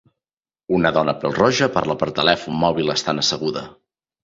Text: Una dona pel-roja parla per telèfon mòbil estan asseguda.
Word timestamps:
Una 0.77 0.91
dona 0.95 1.13
pel-roja 1.25 1.69
parla 1.77 1.97
per 2.05 2.09
telèfon 2.21 2.59
mòbil 2.65 2.91
estan 2.97 3.25
asseguda. 3.27 3.67